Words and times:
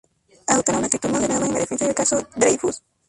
Adoptará 0.47 0.79
una 0.79 0.87
actitud 0.87 1.11
moderada 1.11 1.45
en 1.45 1.53
la 1.53 1.59
defensa 1.59 1.85
del 1.85 1.93
caso 1.93 2.27
Dreyfus. 2.35 2.81